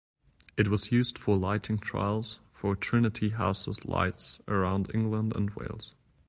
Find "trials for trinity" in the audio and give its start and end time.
1.77-3.29